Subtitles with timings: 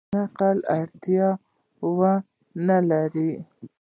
[0.17, 1.27] نقلي اړتیا
[1.95, 3.31] ونه لري.